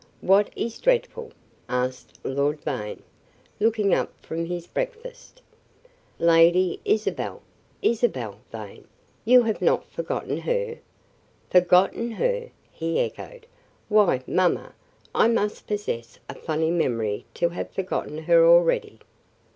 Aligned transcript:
"What 0.21 0.49
is 0.55 0.79
dreadful?" 0.79 1.31
asked 1.69 2.17
Lord 2.23 2.59
Vane, 2.61 3.03
looking 3.59 3.93
up 3.93 4.11
from 4.19 4.45
his 4.45 4.65
breakfast. 4.65 5.43
"Lady 6.17 6.79
Isabel 6.83 7.43
Isabel 7.83 8.39
Vane 8.51 8.87
you 9.25 9.43
have 9.43 9.61
not 9.61 9.85
forgotten 9.91 10.37
her?" 10.37 10.79
"Forgotten 11.51 12.13
her!" 12.13 12.49
he 12.71 12.99
echoed. 12.99 13.45
"Why, 13.89 14.23
mamma, 14.25 14.73
I 15.13 15.27
must 15.27 15.67
possess 15.67 16.17
a 16.27 16.33
funny 16.33 16.71
memory 16.71 17.25
to 17.35 17.49
have 17.49 17.69
forgotten 17.69 18.23
her 18.23 18.43
already." 18.43 19.01